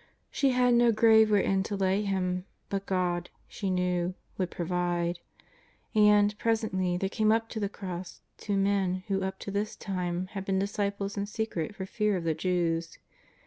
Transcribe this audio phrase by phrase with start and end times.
[0.00, 5.18] * She had no grave wherein to lay Him, but God, she knew, would provide.
[5.94, 10.26] And, presently, there came up to the cross two men who up to this time
[10.32, 12.98] had been dis ciples in secret for fear of the Jews.